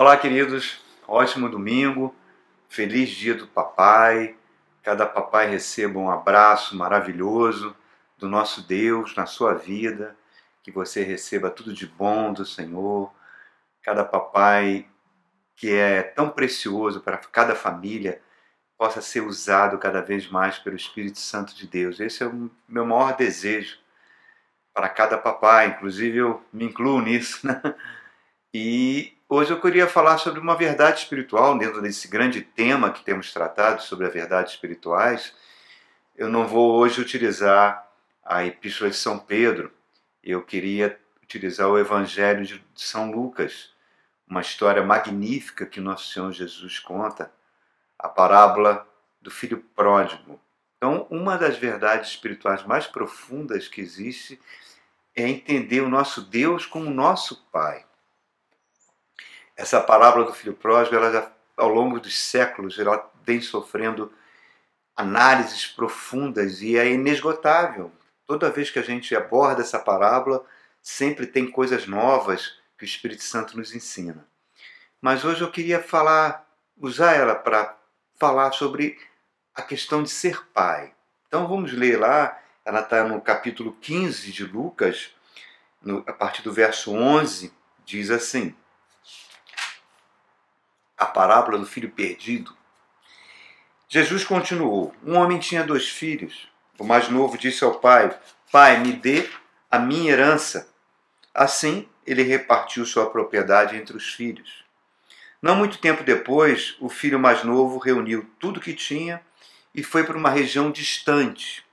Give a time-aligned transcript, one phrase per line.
[0.00, 0.80] Olá, queridos.
[1.06, 2.16] Ótimo domingo.
[2.70, 4.34] Feliz dia do papai.
[4.82, 7.76] Cada papai receba um abraço maravilhoso
[8.16, 10.16] do nosso Deus na sua vida.
[10.62, 13.12] Que você receba tudo de bom do Senhor.
[13.82, 14.88] Cada papai
[15.54, 18.22] que é tão precioso para cada família
[18.78, 22.00] possa ser usado cada vez mais pelo Espírito Santo de Deus.
[22.00, 23.76] Esse é o meu maior desejo
[24.72, 27.46] para cada papai, inclusive eu me incluo nisso.
[27.46, 27.60] Né?
[28.54, 33.32] E hoje eu queria falar sobre uma verdade espiritual, dentro desse grande tema que temos
[33.32, 35.32] tratado sobre as verdades espirituais.
[36.16, 37.88] Eu não vou hoje utilizar
[38.24, 39.72] a Epístola de São Pedro,
[40.22, 43.72] eu queria utilizar o Evangelho de São Lucas,
[44.28, 47.32] uma história magnífica que nosso Senhor Jesus conta,
[47.96, 48.86] a parábola
[49.22, 50.40] do filho pródigo.
[50.76, 54.40] Então, uma das verdades espirituais mais profundas que existe
[55.14, 57.84] é entender o nosso Deus como nosso Pai
[59.60, 64.10] essa parábola do filho pródigo, ela já, ao longo dos séculos, ela vem sofrendo
[64.96, 67.92] análises profundas e é inesgotável.
[68.26, 70.42] Toda vez que a gente aborda essa parábola,
[70.80, 74.26] sempre tem coisas novas que o Espírito Santo nos ensina.
[74.98, 76.46] Mas hoje eu queria falar,
[76.78, 77.76] usar ela para
[78.18, 78.98] falar sobre
[79.54, 80.94] a questão de ser pai.
[81.28, 85.14] Então vamos ler lá, ela está no capítulo 15 de Lucas,
[85.82, 87.52] no, a partir do verso 11,
[87.84, 88.54] diz assim:
[91.10, 92.56] parábola do filho perdido,
[93.88, 96.48] Jesus continuou: Um homem tinha dois filhos.
[96.78, 98.16] O mais novo disse ao pai:
[98.50, 99.28] Pai, me dê
[99.70, 100.68] a minha herança.
[101.34, 104.64] Assim, ele repartiu sua propriedade entre os filhos.
[105.42, 109.22] Não muito tempo depois, o filho mais novo reuniu tudo que tinha
[109.74, 111.64] e foi para uma região distante.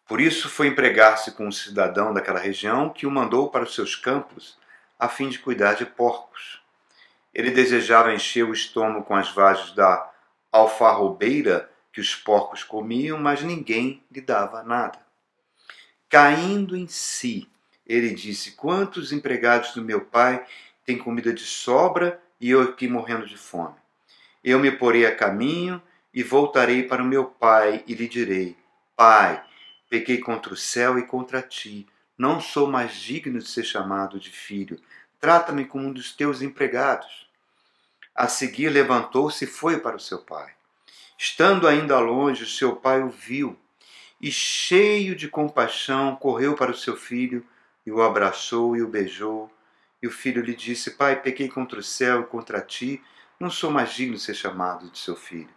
[0.07, 3.97] Por isso foi empregar-se com um cidadão daquela região que o mandou para os seus
[3.97, 4.57] campos
[4.97, 6.63] a fim de cuidar de porcos.
[7.35, 10.09] Ele desejava encher o estômago com as vagens da
[10.53, 14.99] alfarrobeira que os porcos comiam, mas ninguém lhe dava nada.
[16.09, 17.49] Caindo em si,
[17.87, 20.45] ele disse: Quantos empregados do meu pai
[20.85, 23.77] têm comida de sobra e eu aqui morrendo de fome?
[24.43, 25.81] Eu me porei a caminho
[26.13, 28.57] e voltarei para o meu pai e lhe direi:
[28.97, 29.43] Pai,
[29.89, 31.87] pequei contra o céu e contra ti.
[32.17, 34.79] Não sou mais digno de ser chamado de filho.
[35.21, 37.27] Trata-me como um dos teus empregados.
[38.15, 40.53] A seguir levantou-se e foi para o seu pai.
[41.25, 43.57] Estando ainda longe, seu pai o viu
[44.21, 47.47] e, cheio de compaixão, correu para o seu filho
[47.87, 49.49] e o abraçou e o beijou.
[50.03, 53.01] E o filho lhe disse: Pai, pequei contra o céu e contra ti,
[53.39, 55.55] não sou mais digno de ser chamado de seu filho.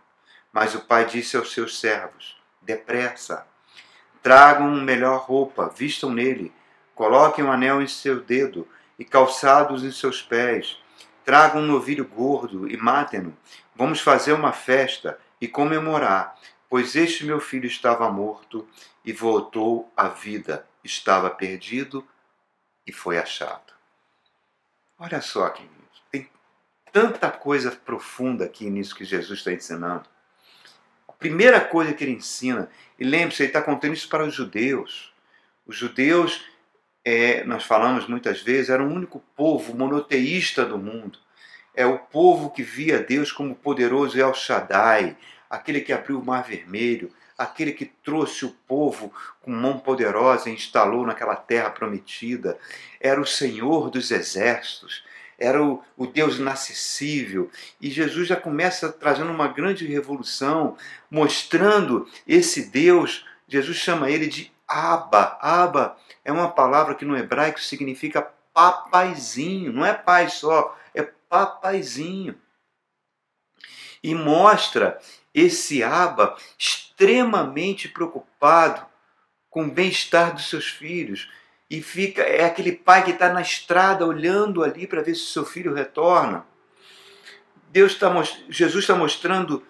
[0.54, 3.48] Mas o pai disse aos seus servos: Depressa,
[4.22, 6.54] tragam melhor roupa, vistam nele,
[6.94, 8.68] coloquem um anel em seu dedo
[9.00, 10.78] e calçados em seus pés.
[11.24, 13.36] Tragam um novilho gordo e matem-no.
[13.76, 16.38] Vamos fazer uma festa e comemorar,
[16.70, 18.68] pois este meu filho estava morto
[19.04, 22.08] e voltou à vida, estava perdido
[22.86, 23.74] e foi achado.
[24.98, 26.30] Olha só, queridos, tem
[26.92, 30.06] tanta coisa profunda aqui nisso que Jesus está ensinando.
[31.08, 35.14] A primeira coisa que ele ensina, e lembre-se, ele está contando isso para os judeus.
[35.66, 36.46] Os judeus,
[37.04, 41.25] é, nós falamos muitas vezes, eram o único povo monoteísta do mundo
[41.76, 45.18] é o povo que via Deus como poderoso El Shaddai,
[45.50, 50.54] aquele que abriu o mar vermelho, aquele que trouxe o povo com mão poderosa e
[50.54, 52.58] instalou naquela terra prometida.
[53.00, 55.04] Era o Senhor dos exércitos,
[55.38, 57.50] era o, o Deus inacessível.
[57.80, 60.78] E Jesus já começa trazendo uma grande revolução,
[61.12, 63.26] mostrando esse Deus.
[63.48, 65.38] Jesus chama ele de Abba.
[65.42, 70.76] Abba é uma palavra que no hebraico significa papaizinho, não é pai só,
[71.36, 72.36] papaizinho.
[74.02, 75.00] E mostra
[75.34, 78.86] esse aba extremamente preocupado
[79.50, 81.30] com o bem-estar dos seus filhos.
[81.70, 85.44] E fica é aquele pai que está na estrada olhando ali para ver se seu
[85.46, 86.46] filho retorna.
[87.70, 88.10] Deus está
[88.50, 89.64] Jesus está mostrando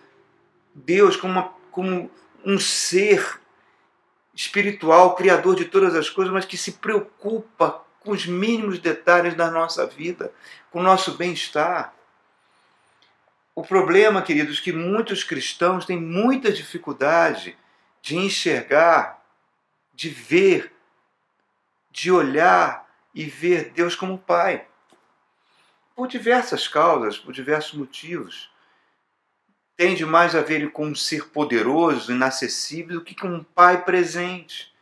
[0.73, 2.11] Deus como, uma, como
[2.43, 3.39] um ser
[4.35, 9.51] espiritual, criador de todas as coisas, mas que se preocupa com os mínimos detalhes da
[9.51, 10.31] nossa vida,
[10.71, 11.93] com o nosso bem-estar.
[13.53, 17.57] O problema, queridos, é que muitos cristãos têm muita dificuldade
[18.01, 19.25] de enxergar
[19.95, 20.73] de ver,
[21.89, 24.67] de olhar e ver Deus como Pai.
[25.95, 28.51] Por diversas causas, por diversos motivos.
[29.77, 33.83] Tende mais a ver ele como um ser poderoso, inacessível, do que com um pai
[33.83, 34.74] presente.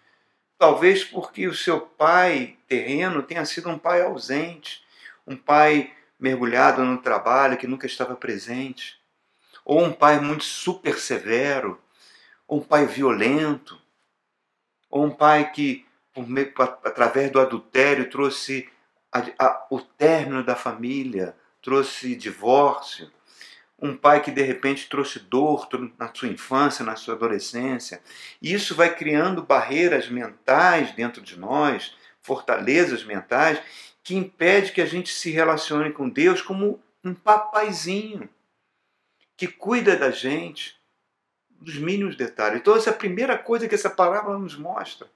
[0.64, 4.82] Talvez porque o seu pai terreno tenha sido um pai ausente,
[5.28, 8.98] um pai mergulhado no trabalho que nunca estava presente,
[9.66, 11.78] ou um pai muito super severo,
[12.48, 13.78] ou um pai violento,
[14.90, 18.70] ou um pai que, meio, através do adultério, trouxe
[19.12, 23.12] a, a, o término da família, trouxe divórcio.
[23.86, 25.68] Um pai que de repente trouxe dor
[26.00, 28.02] na sua infância, na sua adolescência.
[28.42, 33.62] E isso vai criando barreiras mentais dentro de nós, fortalezas mentais,
[34.02, 38.30] que impede que a gente se relacione com Deus como um papaizinho
[39.36, 40.80] que cuida da gente,
[41.50, 42.60] dos mínimos detalhes.
[42.60, 45.10] Então, essa é a primeira coisa que essa palavra nos mostra.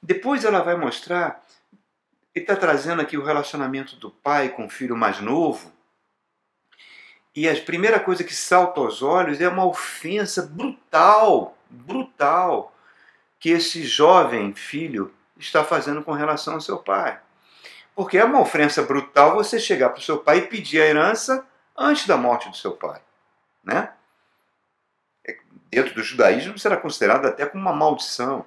[0.00, 1.44] Depois ela vai mostrar,
[2.34, 5.72] ele está trazendo aqui o relacionamento do pai com o filho mais novo.
[7.38, 12.74] E a primeira coisa que salta aos olhos é uma ofensa brutal, brutal,
[13.38, 17.16] que esse jovem filho está fazendo com relação ao seu pai.
[17.94, 21.46] Porque é uma ofensa brutal você chegar para o seu pai e pedir a herança
[21.76, 23.00] antes da morte do seu pai.
[23.62, 23.88] Né?
[25.70, 28.44] dentro do judaísmo, será considerado até como uma maldição.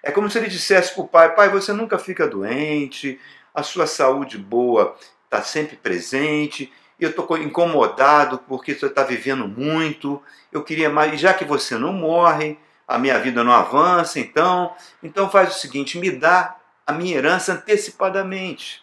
[0.00, 3.20] É como se ele dissesse para o pai: Pai, você nunca fica doente,
[3.52, 10.22] a sua saúde boa está sempre presente, eu estou incomodado porque você está vivendo muito,
[10.50, 12.58] eu queria mais, já que você não morre,
[12.88, 16.56] a minha vida não avança, então, então faz o seguinte: me dá
[16.86, 18.82] a minha herança antecipadamente.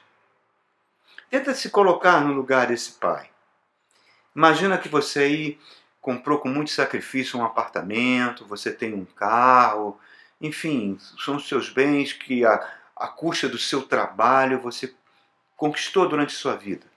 [1.30, 3.30] Tenta se colocar no lugar desse pai.
[4.36, 5.60] Imagina que você aí
[6.02, 9.98] comprou com muito sacrifício um apartamento, você tem um carro,
[10.42, 14.94] enfim, são os seus bens que a, a custa do seu trabalho você
[15.56, 16.93] conquistou durante sua vida.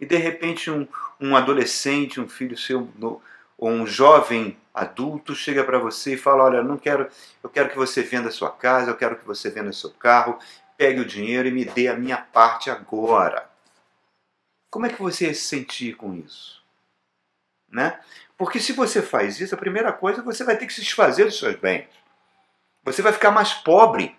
[0.00, 0.88] E de repente um,
[1.20, 3.22] um adolescente, um filho seu, no,
[3.58, 7.08] ou um jovem adulto chega para você e fala: Olha, não quero,
[7.42, 10.38] eu quero que você venda sua casa, eu quero que você venda seu carro,
[10.78, 13.48] pegue o dinheiro e me dê a minha parte agora.
[14.70, 16.62] Como é que você ia se sentir com isso?
[17.68, 18.00] Né?
[18.38, 21.38] Porque se você faz isso, a primeira coisa, você vai ter que se desfazer dos
[21.38, 21.88] seus bens.
[22.82, 24.16] Você vai ficar mais pobre.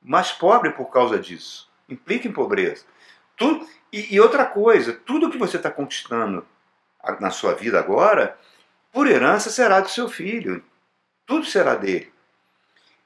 [0.00, 1.68] Mais pobre por causa disso.
[1.88, 2.84] Implica em pobreza.
[3.36, 6.46] Tudo, e, e outra coisa, tudo que você está conquistando
[7.20, 8.38] na sua vida agora,
[8.92, 10.64] por herança será do seu filho.
[11.26, 12.12] Tudo será dele.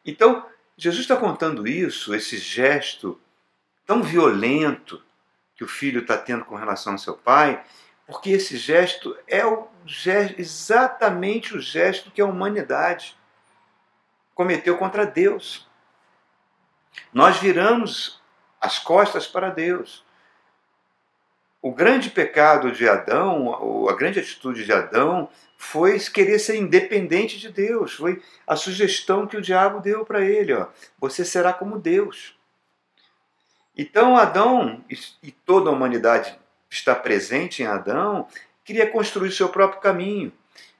[0.05, 0.47] Então,
[0.77, 3.21] Jesus está contando isso, esse gesto
[3.85, 5.03] tão violento
[5.57, 7.65] que o filho está tendo com relação ao seu pai,
[8.07, 13.17] porque esse gesto é o gesto, exatamente o gesto que a humanidade
[14.35, 15.67] cometeu contra Deus.
[17.13, 18.21] Nós viramos
[18.61, 20.05] as costas para Deus.
[21.61, 27.51] O grande pecado de Adão, a grande atitude de Adão, foi querer ser independente de
[27.51, 27.95] Deus.
[27.95, 30.69] Foi a sugestão que o diabo deu para ele: ó,
[31.01, 32.39] você será como Deus.
[33.77, 34.85] Então Adão
[35.23, 36.39] e toda a humanidade
[36.71, 38.27] está presente em Adão,
[38.65, 40.33] queria construir seu próprio caminho.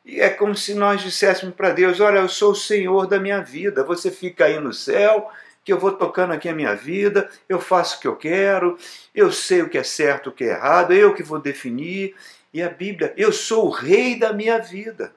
[0.05, 3.41] E é como se nós disséssemos para Deus: Olha, eu sou o Senhor da minha
[3.41, 5.31] vida, você fica aí no céu,
[5.69, 8.79] que eu vou tocando aqui a minha vida, eu faço o que eu quero,
[9.15, 12.17] eu sei o que é certo, o que é errado, eu que vou definir.
[12.55, 15.15] E a Bíblia, eu sou o rei da minha vida.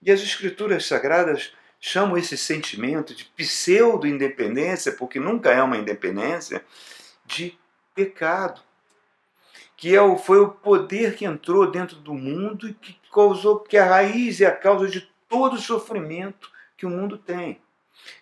[0.00, 6.64] E as Escrituras Sagradas chamam esse sentimento de pseudo-independência, porque nunca é uma independência,
[7.26, 7.58] de
[7.96, 8.60] pecado
[9.76, 13.76] que é o, foi o poder que entrou dentro do mundo e que causou, que
[13.76, 17.60] a raiz é a causa de todo o sofrimento que o mundo tem.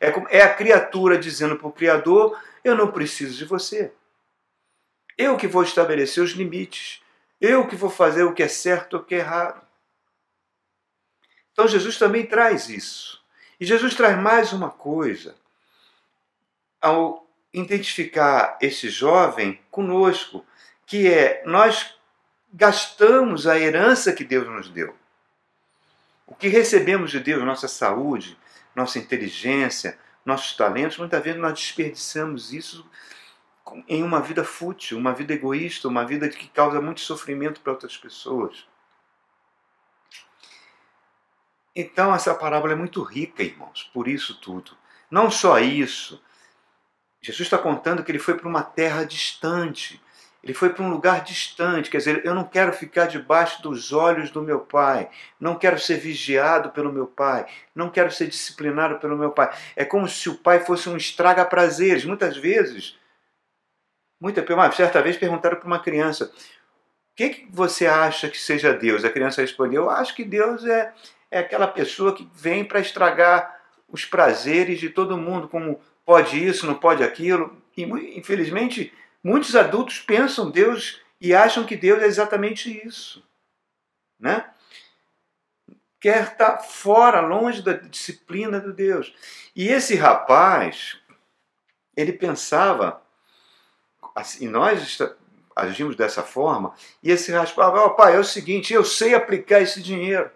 [0.01, 3.93] É, é a criatura dizendo para o Criador: Eu não preciso de você.
[5.17, 7.03] Eu que vou estabelecer os limites.
[7.41, 9.61] Eu que vou fazer o que é certo ou o que é errado.
[11.53, 13.23] Então Jesus também traz isso.
[13.59, 15.37] E Jesus traz mais uma coisa.
[16.81, 20.45] Ao identificar esse jovem conosco,
[20.87, 21.95] que é nós
[22.53, 24.95] gastamos a herança que Deus nos deu.
[26.27, 28.39] O que recebemos de Deus, nossa saúde,
[28.75, 32.89] nossa inteligência, nossos talentos, muitas vezes nós desperdiçamos isso
[33.89, 37.97] em uma vida fútil, uma vida egoísta, uma vida que causa muito sofrimento para outras
[37.97, 38.67] pessoas.
[41.75, 44.77] Então, essa parábola é muito rica, irmãos, por isso tudo.
[45.11, 46.23] Não só isso,
[47.23, 50.03] Jesus está contando que ele foi para uma terra distante,
[50.43, 54.31] Ele foi para um lugar distante, quer dizer, eu não quero ficar debaixo dos olhos
[54.31, 59.19] do meu pai, não quero ser vigiado pelo meu pai, não quero ser disciplinado pelo
[59.19, 59.55] meu pai.
[59.77, 62.07] É como se o pai fosse um estraga-prazeres.
[62.07, 62.99] Muitas vezes,
[64.19, 66.33] muita, certa vez perguntaram para uma criança:
[67.13, 69.05] o que, que você acha que seja Deus?
[69.05, 70.95] A criança respondeu: eu acho que Deus é,
[71.31, 76.67] é aquela pessoa que vem para estragar os prazeres de todo mundo, como pode isso,
[76.67, 77.61] não pode aquilo.
[77.77, 77.83] E,
[78.19, 83.23] infelizmente, Muitos adultos pensam Deus e acham que Deus é exatamente isso.
[84.19, 84.49] Né?
[86.01, 89.15] Quer estar fora, longe da disciplina de Deus.
[89.55, 90.99] E esse rapaz,
[91.95, 93.03] ele pensava,
[94.15, 94.99] assim, e nós
[95.55, 99.61] agimos dessa forma, e esse rapaz falava, oh, pai, é o seguinte, eu sei aplicar
[99.61, 100.31] esse dinheiro.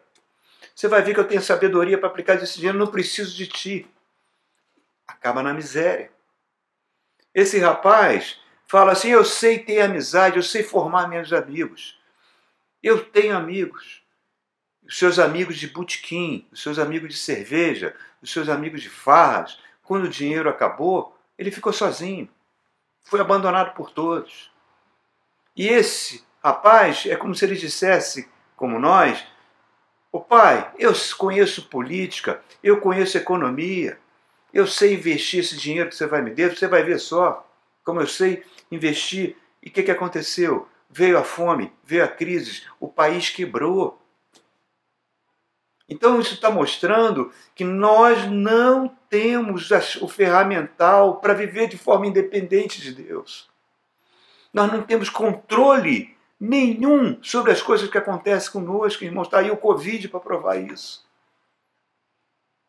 [0.74, 3.90] Você vai ver que eu tenho sabedoria para aplicar esse dinheiro, não preciso de ti.
[5.06, 6.10] Acaba na miséria.
[7.32, 8.38] Esse rapaz,
[8.74, 11.96] fala assim: eu sei ter amizade, eu sei formar meus amigos.
[12.82, 14.02] Eu tenho amigos.
[14.84, 19.60] Os seus amigos de butiquim, os seus amigos de cerveja, os seus amigos de farras.
[19.84, 22.28] Quando o dinheiro acabou, ele ficou sozinho.
[23.04, 24.50] Foi abandonado por todos.
[25.56, 29.24] E esse rapaz é como se ele dissesse, como nós,
[30.10, 34.00] o pai, eu conheço política, eu conheço economia,
[34.52, 37.43] eu sei investir esse dinheiro que você vai me dar, você vai ver só
[37.84, 39.36] como eu sei investir.
[39.62, 40.66] E o que, que aconteceu?
[40.90, 44.00] Veio a fome, veio a crise, o país quebrou.
[45.88, 52.80] Então isso está mostrando que nós não temos o ferramental para viver de forma independente
[52.80, 53.48] de Deus.
[54.52, 59.26] Nós não temos controle nenhum sobre as coisas que acontecem conosco, irmãos.
[59.26, 61.04] Está aí o Covid para provar isso.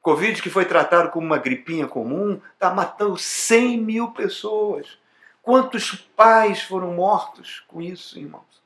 [0.02, 5.00] Covid que foi tratado como uma gripinha comum, está matando 100 mil pessoas.
[5.46, 8.64] Quantos pais foram mortos com isso, irmãos?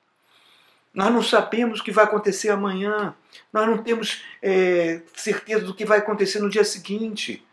[0.94, 3.14] Nós não sabemos o que vai acontecer amanhã.
[3.52, 7.46] Nós não temos é, certeza do que vai acontecer no dia seguinte.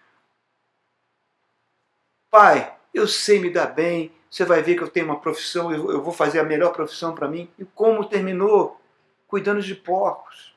[2.31, 4.13] Pai, eu sei me dar bem.
[4.31, 7.13] Você vai ver que eu tenho uma profissão, eu, eu vou fazer a melhor profissão
[7.13, 7.51] para mim.
[7.59, 8.81] E como terminou?
[9.27, 10.55] Cuidando de porcos.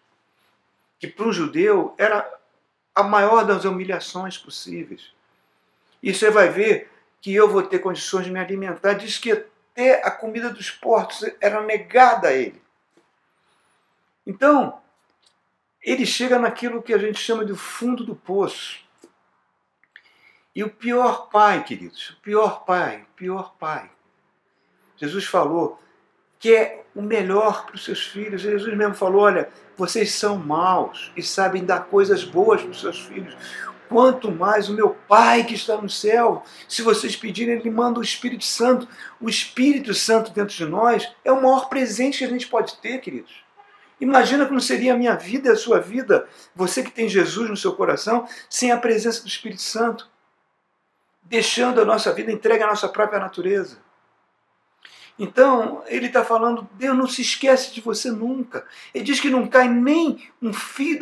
[1.00, 2.32] Que para um judeu era
[2.94, 5.12] a maior das humilhações possíveis.
[6.04, 8.94] E você vai ver que eu vou ter condições de me alimentar.
[8.94, 12.62] Diz que até a comida dos portos era negada a ele.
[14.26, 14.80] Então,
[15.82, 18.80] ele chega naquilo que a gente chama de fundo do poço.
[20.56, 23.90] E o pior pai, queridos, o pior pai, o pior pai.
[24.98, 25.82] Jesus falou
[26.38, 28.42] que é o melhor para os seus filhos.
[28.42, 33.00] Jesus mesmo falou: olha, vocês são maus e sabem dar coisas boas para os seus
[33.00, 33.36] filhos
[33.90, 36.44] quanto mais o meu Pai que está no céu.
[36.68, 38.88] Se vocês pedirem, Ele manda o Espírito Santo.
[39.20, 43.00] O Espírito Santo dentro de nós é o maior presente que a gente pode ter,
[43.00, 43.44] queridos.
[44.00, 47.58] Imagina como seria a minha vida e a sua vida, você que tem Jesus no
[47.58, 50.10] seu coração, sem a presença do Espírito Santo,
[51.24, 53.78] deixando a nossa vida entregue à nossa própria natureza.
[55.20, 58.66] Então, ele está falando, Deus não se esquece de você nunca.
[58.94, 60.98] Ele diz que não cai nem um fio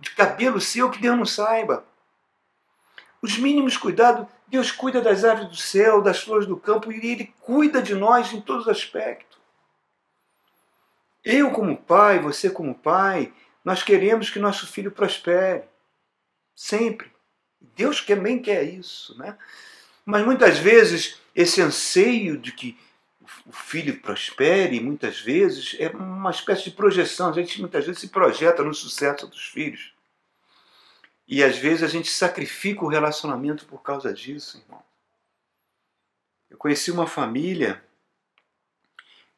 [0.00, 1.84] de cabelo seu que Deus não saiba.
[3.20, 7.34] Os mínimos cuidados, Deus cuida das aves do céu, das flores do campo, e Ele
[7.42, 9.38] cuida de nós em todos os aspectos.
[11.22, 13.30] Eu, como pai, você, como pai,
[13.62, 15.64] nós queremos que nosso filho prospere.
[16.56, 17.12] Sempre.
[17.76, 19.14] Deus também quer isso.
[19.18, 19.36] Né?
[20.06, 22.78] Mas muitas vezes, esse anseio de que
[23.46, 27.30] o filho prospere, muitas vezes, é uma espécie de projeção.
[27.30, 29.92] A gente muitas vezes se projeta no sucesso dos filhos.
[31.26, 34.82] E às vezes a gente sacrifica o relacionamento por causa disso, irmão.
[36.50, 37.82] Eu conheci uma família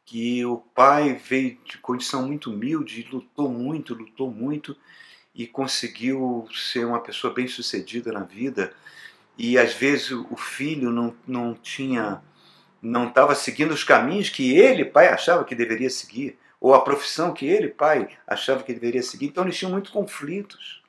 [0.05, 4.77] que o pai veio de condição muito humilde, lutou muito, lutou muito
[5.35, 8.75] e conseguiu ser uma pessoa bem sucedida na vida.
[9.37, 12.23] E às vezes o filho não, não tinha
[12.83, 17.33] não estava seguindo os caminhos que ele, pai, achava que deveria seguir, ou a profissão
[17.33, 19.27] que ele, pai, achava que deveria seguir.
[19.27, 20.83] Então eles tinham muitos conflitos,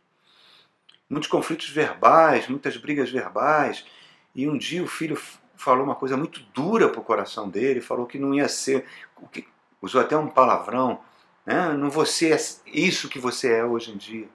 [1.07, 3.85] muitos conflitos verbais, muitas brigas verbais.
[4.33, 5.15] E um dia o filho
[5.55, 8.85] falou uma coisa muito dura para o coração dele, falou que não ia ser,
[9.79, 10.99] usou até um palavrão,
[11.45, 11.73] né?
[11.73, 14.27] não você é isso que você é hoje em dia.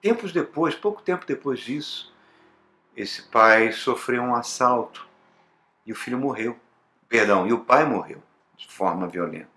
[0.00, 2.14] Tempos depois, pouco tempo depois disso,
[2.96, 5.13] esse pai sofreu um assalto
[5.86, 6.58] e o filho morreu.
[7.08, 8.22] Perdão, e o pai morreu
[8.56, 9.48] de forma violenta.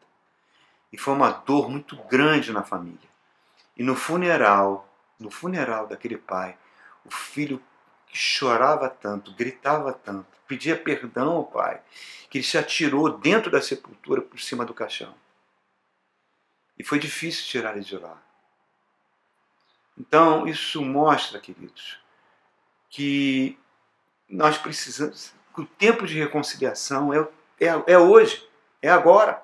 [0.92, 3.10] E foi uma dor muito grande na família.
[3.76, 4.88] E no funeral,
[5.20, 6.58] no funeral daquele pai,
[7.06, 7.62] o filho
[8.12, 11.82] chorava tanto, gritava tanto, pedia perdão ao pai,
[12.30, 15.14] que ele se atirou dentro da sepultura por cima do caixão.
[16.78, 18.22] E foi difícil tirar ele de lá.
[19.98, 22.00] Então, isso mostra, queridos,
[22.90, 23.58] que
[24.30, 27.28] nós precisamos, que o tempo de reconciliação é,
[27.60, 28.48] é, é hoje,
[28.80, 29.42] é agora.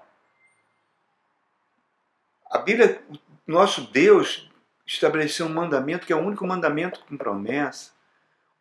[2.52, 3.02] A Bíblia,
[3.48, 4.48] nosso Deus,
[4.86, 7.92] estabeleceu um mandamento que é o único mandamento com promessa.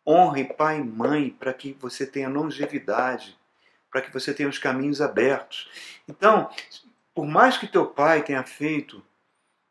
[0.05, 3.37] Honre pai e mãe para que você tenha longevidade,
[3.91, 5.69] para que você tenha os caminhos abertos.
[6.07, 6.49] Então,
[7.13, 9.05] por mais que teu pai tenha feito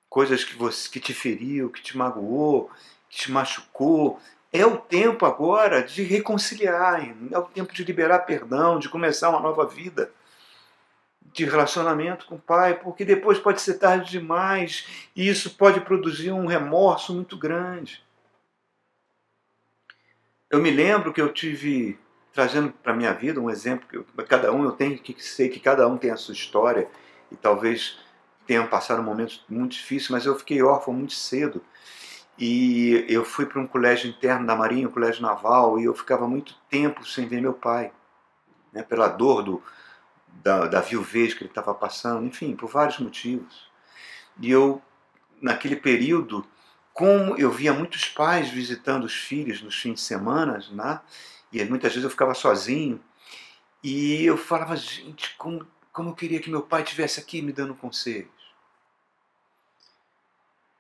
[0.09, 2.71] coisas que, você, que te feriu, que te magoou,
[3.11, 4.21] que te machucou,
[4.53, 9.41] é o tempo agora de reconciliar, é o tempo de liberar perdão, de começar uma
[9.41, 10.13] nova vida
[11.33, 16.31] de relacionamento com o pai, porque depois pode ser tarde demais e isso pode produzir
[16.31, 18.05] um remorso muito grande.
[20.51, 21.99] Eu me lembro que eu tive
[22.35, 25.61] trazendo para minha vida um exemplo que eu, cada um eu tenho que sei que
[25.61, 26.89] cada um tem a sua história
[27.31, 27.99] e talvez
[28.47, 31.65] tenham passado momentos muito difíceis, mas eu fiquei órfão muito cedo
[32.45, 36.27] e eu fui para um colégio interno da Marinha, um colégio naval, e eu ficava
[36.27, 37.93] muito tempo sem ver meu pai,
[38.73, 39.63] né, pela dor do,
[40.27, 43.71] da, da viuvez que ele estava passando, enfim, por vários motivos.
[44.41, 44.83] E eu,
[45.41, 46.45] naquele período,
[46.93, 51.01] como eu via muitos pais visitando os filhos nos fins de semana, né,
[51.53, 53.01] e muitas vezes eu ficava sozinho,
[53.85, 57.73] e eu falava, gente, como, como eu queria que meu pai tivesse aqui me dando
[57.73, 58.33] conselhos.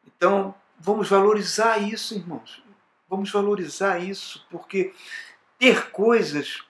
[0.05, 2.63] Então, vamos valorizar isso, irmãos.
[3.09, 4.93] Vamos valorizar isso, porque
[5.59, 6.65] ter coisas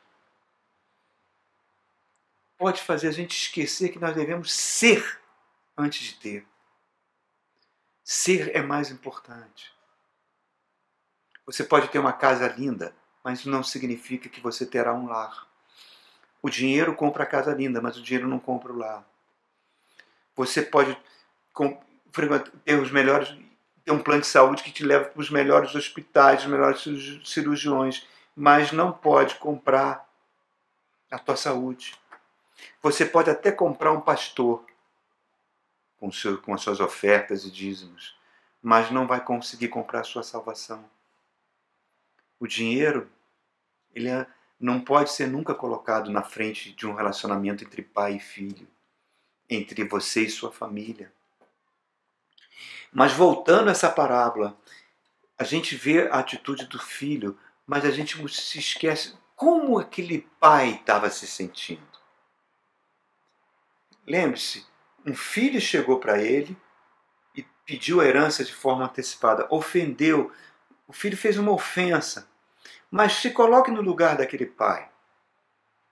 [2.59, 5.21] pode fazer a gente esquecer que nós devemos ser
[5.76, 6.47] antes de ter.
[8.04, 9.73] Ser é mais importante.
[11.47, 15.49] Você pode ter uma casa linda, mas não significa que você terá um lar.
[16.42, 19.04] O dinheiro compra a casa linda, mas o dinheiro não compra o lar.
[20.37, 20.97] Você pode
[22.64, 23.37] ter os melhores,
[23.84, 26.82] ter um plano de saúde que te leva para os melhores hospitais, os melhores
[27.24, 30.08] cirurgiões, mas não pode comprar
[31.10, 31.95] a tua saúde.
[32.80, 34.64] Você pode até comprar um pastor
[35.99, 38.16] com, seu, com as suas ofertas e dízimos,
[38.62, 40.84] mas não vai conseguir comprar a sua salvação.
[42.40, 43.10] O dinheiro,
[43.95, 44.26] ele é,
[44.58, 48.66] não pode ser nunca colocado na frente de um relacionamento entre pai e filho,
[49.49, 51.12] entre você e sua família.
[52.93, 54.57] Mas voltando a essa parábola,
[55.39, 60.75] a gente vê a atitude do filho, mas a gente se esquece como aquele pai
[60.75, 61.83] estava se sentindo.
[64.07, 64.67] Lembre-se,
[65.07, 66.57] um filho chegou para ele
[67.35, 70.31] e pediu a herança de forma antecipada, ofendeu.
[70.87, 72.28] O filho fez uma ofensa.
[72.91, 74.91] Mas se coloque no lugar daquele pai,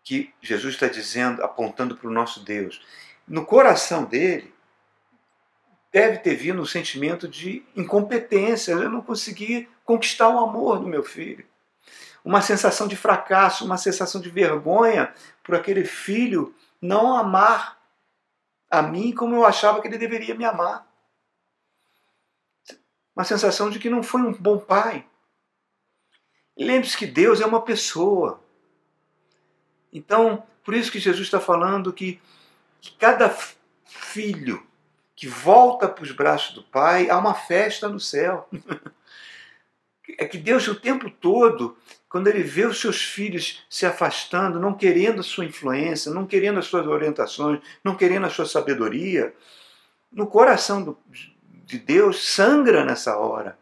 [0.05, 2.85] que Jesus está dizendo, apontando para o nosso Deus.
[3.27, 4.53] No coração dele,
[5.93, 8.73] deve ter vindo um sentimento de incompetência.
[8.73, 11.45] Eu não consegui conquistar o amor do meu filho.
[12.25, 17.81] Uma sensação de fracasso, uma sensação de vergonha por aquele filho não amar
[18.71, 20.87] a mim como eu achava que ele deveria me amar.
[23.15, 25.07] Uma sensação de que não foi um bom pai.
[26.57, 28.43] Lembre-se que Deus é uma pessoa.
[29.93, 32.21] Então, por isso que Jesus está falando que,
[32.81, 33.29] que cada
[33.85, 34.65] filho
[35.21, 38.49] que volta para os braços do Pai, há uma festa no céu.
[40.19, 41.77] é que Deus o tempo todo,
[42.09, 46.59] quando ele vê os seus filhos se afastando, não querendo a sua influência, não querendo
[46.59, 49.35] as suas orientações, não querendo a sua sabedoria,
[50.11, 50.99] no coração do,
[51.67, 53.59] de Deus sangra nessa hora,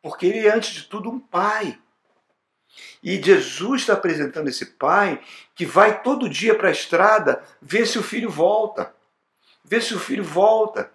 [0.00, 1.78] porque ele é antes de tudo um pai.
[3.02, 5.20] E Jesus está apresentando esse pai
[5.54, 8.94] que vai todo dia para a estrada ver se o filho volta.
[9.62, 10.90] Ver se o filho volta.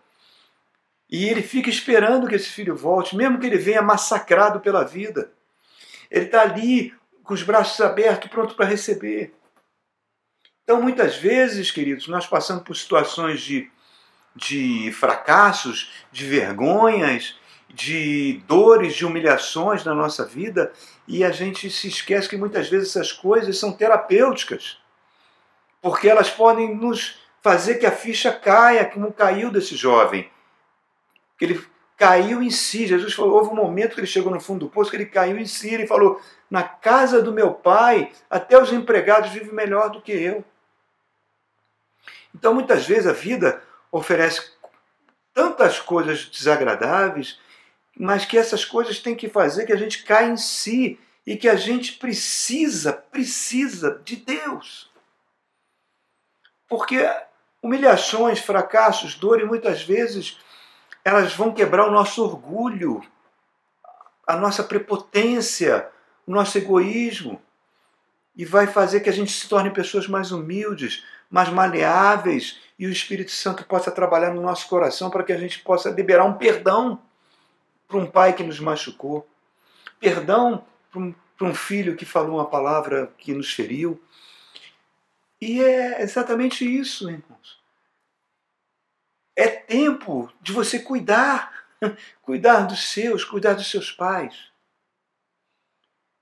[1.09, 5.31] E ele fica esperando que esse filho volte, mesmo que ele venha massacrado pela vida.
[6.11, 6.93] Ele está ali
[7.23, 9.33] com os braços abertos, pronto para receber.
[10.63, 13.71] Então, muitas vezes, queridos, nós passamos por situações de,
[14.35, 17.37] de fracassos, de vergonhas,
[17.69, 20.73] de dores, de humilhações na nossa vida
[21.07, 24.77] e a gente se esquece que muitas vezes essas coisas são terapêuticas,
[25.81, 30.29] porque elas podem nos fazer que a ficha caia, como caiu desse jovem
[31.37, 31.65] que ele
[31.97, 32.87] caiu em si.
[32.87, 35.37] Jesus falou, houve um momento que ele chegou no fundo do poço, que ele caiu
[35.37, 40.01] em si, ele falou, na casa do meu pai, até os empregados vivem melhor do
[40.01, 40.43] que eu.
[42.33, 44.51] Então, muitas vezes, a vida oferece
[45.33, 47.39] tantas coisas desagradáveis,
[47.95, 51.49] mas que essas coisas têm que fazer que a gente caia em si e que
[51.49, 54.91] a gente precisa, precisa de Deus.
[56.67, 56.97] Porque
[57.61, 60.39] humilhações, fracassos, dor e muitas vezes
[61.07, 63.01] elas vão quebrar o nosso orgulho,
[64.27, 65.87] a nossa prepotência,
[66.25, 67.41] o nosso egoísmo
[68.35, 72.91] e vai fazer que a gente se torne pessoas mais humildes, mais maleáveis e o
[72.91, 77.01] Espírito Santo possa trabalhar no nosso coração para que a gente possa liberar um perdão
[77.87, 79.25] para um pai que nos machucou,
[80.01, 83.97] perdão para um, filho que falou uma palavra que nos feriu.
[85.39, 87.57] E é exatamente isso, irmãos.
[89.37, 91.53] É tempo de você cuidar,
[92.23, 94.51] cuidar dos seus, cuidar dos seus pais.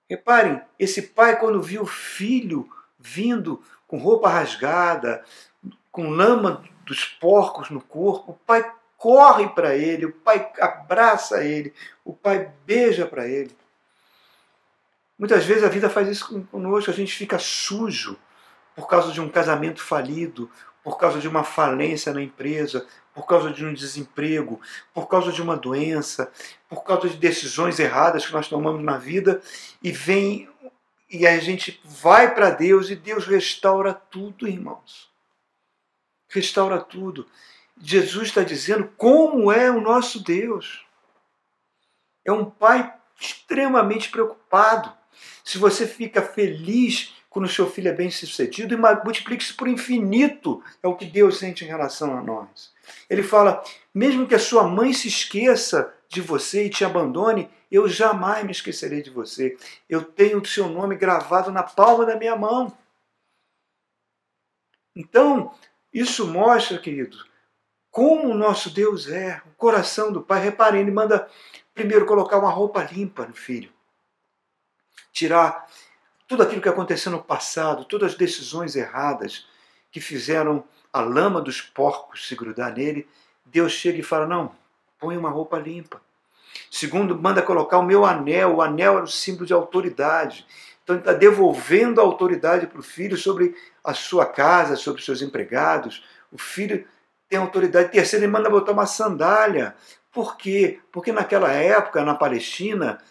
[0.09, 5.23] Reparem, esse pai, quando viu o filho vindo com roupa rasgada,
[5.91, 11.73] com lama dos porcos no corpo, o pai corre para ele, o pai abraça ele,
[12.03, 13.55] o pai beija para ele.
[15.17, 18.19] Muitas vezes a vida faz isso conosco, a gente fica sujo
[18.75, 20.51] por causa de um casamento falido,
[20.83, 24.59] por causa de uma falência na empresa, por causa de um desemprego,
[24.93, 26.29] por causa de uma doença,
[26.67, 29.41] por causa de decisões erradas que nós tomamos na vida
[29.81, 30.49] e vem
[31.09, 35.09] e a gente vai para Deus e Deus restaura tudo, irmãos.
[36.27, 37.25] Restaura tudo.
[37.79, 40.85] Jesus está dizendo como é o nosso Deus.
[42.25, 44.91] É um pai extremamente preocupado.
[45.43, 49.67] Se você fica feliz quando o seu filho é bem sucedido, e multiplique isso por
[49.67, 52.73] infinito, é o que Deus sente em relação a nós.
[53.09, 53.61] Ele fala:
[53.93, 58.53] mesmo que a sua mãe se esqueça de você e te abandone, eu jamais me
[58.53, 59.57] esquecerei de você.
[59.89, 62.71] Eu tenho o seu nome gravado na palma da minha mão.
[64.95, 65.53] Então,
[65.93, 67.17] isso mostra, querido,
[67.91, 70.41] como o nosso Deus é, o coração do Pai.
[70.41, 71.29] Reparem, ele manda
[71.73, 73.73] primeiro colocar uma roupa limpa no filho,
[75.11, 75.67] tirar
[76.27, 79.47] tudo aquilo que aconteceu no passado, todas as decisões erradas
[79.91, 83.07] que fizeram a lama dos porcos se grudar nele,
[83.45, 84.55] Deus chega e fala: Não,
[84.99, 86.01] põe uma roupa limpa.
[86.71, 88.55] Segundo, manda colocar o meu anel.
[88.55, 90.45] O anel era o símbolo de autoridade.
[90.83, 95.05] Então, ele está devolvendo a autoridade para o filho sobre a sua casa, sobre os
[95.05, 96.03] seus empregados.
[96.31, 96.85] O filho
[97.27, 97.91] tem autoridade.
[97.91, 99.75] Terceiro, ele manda botar uma sandália.
[100.11, 100.79] Por quê?
[100.91, 103.01] Porque naquela época, na Palestina,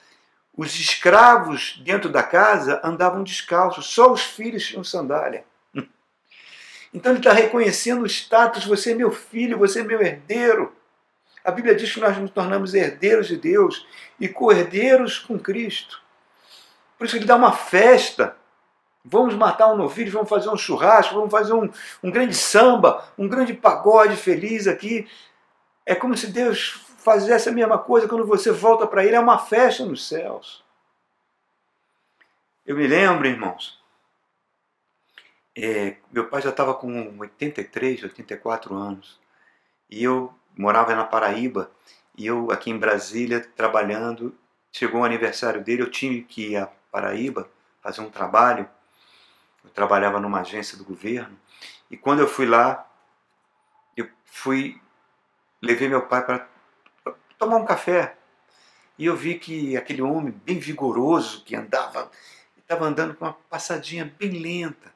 [0.57, 5.45] os escravos dentro da casa andavam descalços, só os filhos tinham sandália.
[6.95, 10.73] Então ele está reconhecendo o status: você é meu filho, você é meu herdeiro.
[11.45, 13.85] A Bíblia diz que nós nos tornamos herdeiros de Deus
[14.19, 16.01] e co-herdeiros com Cristo.
[16.97, 18.37] Por isso ele dá uma festa.
[19.05, 21.69] Vamos matar um novilho, vamos fazer um churrasco, vamos fazer um,
[22.03, 25.07] um grande samba, um grande pagode feliz aqui.
[25.85, 29.39] É como se Deus fazer essa mesma coisa quando você volta para Ele, é uma
[29.39, 30.65] festa nos céus.
[32.65, 33.79] Eu me lembro, irmãos,
[35.55, 39.21] é, meu pai já estava com 83, 84 anos,
[39.91, 41.71] e eu morava na Paraíba,
[42.17, 44.35] e eu aqui em Brasília trabalhando.
[44.73, 47.49] Chegou o aniversário dele, eu tive que ir à Paraíba
[47.81, 48.69] fazer um trabalho.
[49.63, 51.39] Eu trabalhava numa agência do governo,
[51.91, 52.91] e quando eu fui lá,
[53.97, 54.81] eu fui
[55.61, 56.54] levei meu pai para
[57.45, 58.17] tomar um café.
[58.99, 62.11] E eu vi que aquele homem bem vigoroso que andava,
[62.59, 64.93] estava andando com uma passadinha bem lenta.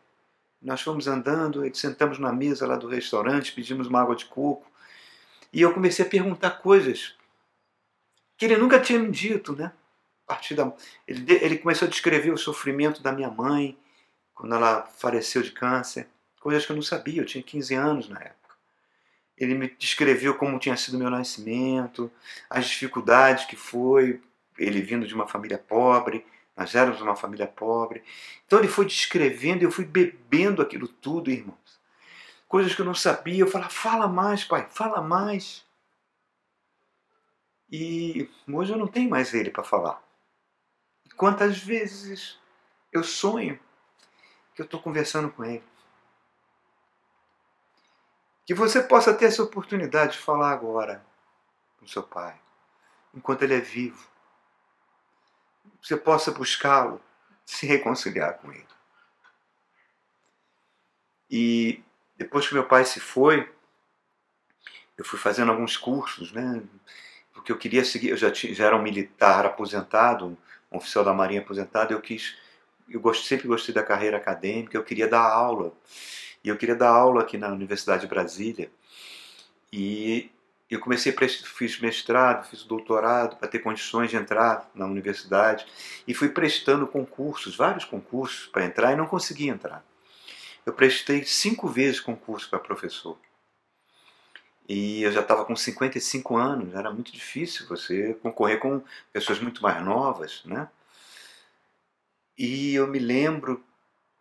[0.60, 4.66] Nós fomos andando, sentamos na mesa lá do restaurante, pedimos uma água de coco.
[5.52, 7.14] E eu comecei a perguntar coisas
[8.36, 9.72] que ele nunca tinha me dito, né?
[10.26, 10.72] A partir da,
[11.06, 13.76] ele, ele começou a descrever o sofrimento da minha mãe
[14.34, 16.08] quando ela faleceu de câncer,
[16.40, 18.47] coisas que eu não sabia, eu tinha 15 anos na época.
[19.38, 22.10] Ele me descreveu como tinha sido meu nascimento,
[22.50, 24.20] as dificuldades que foi,
[24.58, 28.02] ele vindo de uma família pobre, nós éramos uma família pobre.
[28.46, 31.78] Então ele foi descrevendo, eu fui bebendo aquilo tudo, irmãos.
[32.48, 35.64] Coisas que eu não sabia, eu falava, fala mais, pai, fala mais.
[37.70, 40.02] E hoje eu não tenho mais ele para falar.
[41.04, 42.38] E quantas vezes
[42.92, 43.58] eu sonho
[44.54, 45.62] que eu estou conversando com ele.
[48.48, 51.04] Que você possa ter essa oportunidade de falar agora
[51.78, 52.34] com seu pai,
[53.12, 54.08] enquanto ele é vivo.
[55.82, 56.98] Você possa buscá-lo,
[57.44, 58.66] se reconciliar com ele.
[61.30, 61.84] E
[62.16, 63.52] depois que meu pai se foi,
[64.96, 66.62] eu fui fazendo alguns cursos, né?
[67.34, 70.38] Porque eu queria seguir, eu já, tinha, já era um militar aposentado,
[70.72, 72.38] um oficial da Marinha aposentado, eu quis,
[72.88, 75.74] eu gost, sempre gostei da carreira acadêmica, eu queria dar aula.
[76.48, 78.70] Eu queria dar aula aqui na Universidade de Brasília.
[79.72, 80.30] E
[80.70, 85.66] eu comecei, fiz mestrado, fiz doutorado para ter condições de entrar na universidade
[86.06, 89.84] e fui prestando concursos, vários concursos para entrar e não consegui entrar.
[90.66, 93.18] Eu prestei cinco vezes concurso para professor.
[94.68, 99.62] E eu já estava com 55 anos, era muito difícil você concorrer com pessoas muito
[99.62, 100.68] mais novas, né?
[102.36, 103.64] E eu me lembro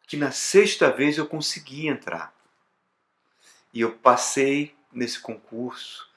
[0.08, 2.34] que na sexta vez eu consegui entrar.
[3.74, 6.10] E eu passei nesse concurso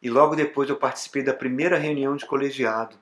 [0.00, 2.96] e logo depois eu participei da primeira reunião de colegiado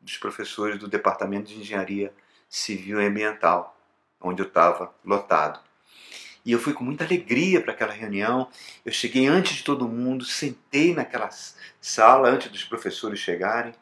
[0.00, 2.12] dos professores do Departamento de Engenharia
[2.48, 3.76] Civil e Ambiental,
[4.20, 5.60] onde eu estava lotado.
[6.44, 8.48] E eu fui com muita alegria para aquela reunião.
[8.84, 11.30] Eu cheguei antes de todo mundo, sentei naquela
[11.80, 13.74] sala antes dos professores chegarem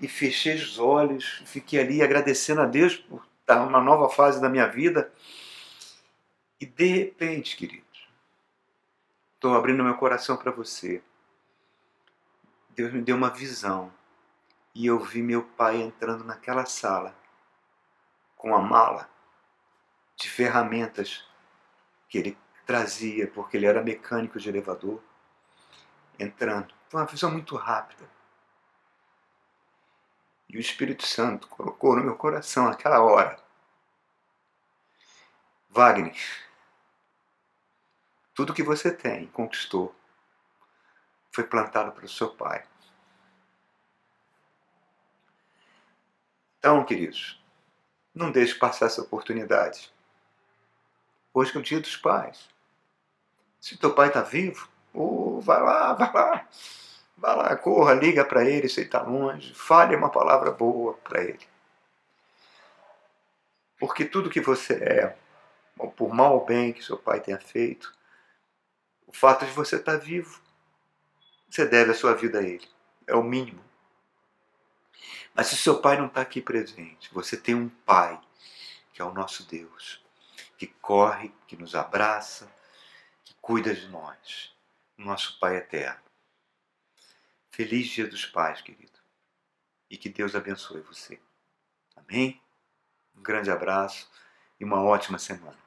[0.00, 4.48] e fechei os olhos, fiquei ali agradecendo a Deus por estar numa nova fase da
[4.48, 5.12] minha vida.
[6.60, 8.08] E de repente, queridos,
[9.34, 11.02] estou abrindo meu coração para você.
[12.70, 13.90] Deus me deu uma visão
[14.74, 17.16] e eu vi meu pai entrando naquela sala
[18.36, 19.08] com a mala
[20.16, 21.24] de ferramentas
[22.08, 25.02] que ele trazia, porque ele era mecânico de elevador,
[26.18, 26.74] entrando.
[26.88, 28.08] Foi uma visão muito rápida.
[30.48, 33.38] E o Espírito Santo colocou no meu coração naquela hora.
[35.70, 36.16] Wagner,
[38.40, 39.94] tudo que você tem, conquistou,
[41.30, 42.64] foi plantado pelo seu pai.
[46.58, 47.38] Então, queridos,
[48.14, 49.92] não deixe passar essa oportunidade.
[51.34, 52.48] Hoje é o dia dos pais.
[53.60, 56.48] Se teu pai está vivo, oh, vai lá, vai lá.
[57.18, 59.52] Vai lá, corra, liga para ele se ele está longe.
[59.52, 61.46] Fale uma palavra boa para ele.
[63.78, 65.16] Porque tudo que você é,
[65.94, 67.99] por mal ou bem que seu pai tenha feito,
[69.10, 70.40] o fato de você estar tá vivo
[71.50, 72.68] você deve a sua vida a Ele.
[73.08, 73.62] É o mínimo.
[75.34, 78.20] Mas se seu pai não está aqui presente, você tem um pai,
[78.92, 80.00] que é o nosso Deus,
[80.56, 82.48] que corre, que nos abraça,
[83.24, 84.54] que cuida de nós.
[84.96, 86.02] Nosso Pai eterno.
[87.50, 88.98] Feliz Dia dos Pais, querido.
[89.88, 91.18] E que Deus abençoe você.
[91.96, 92.40] Amém?
[93.16, 94.08] Um grande abraço
[94.60, 95.59] e uma ótima semana.